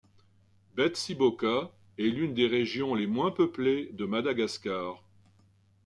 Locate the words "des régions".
2.33-2.95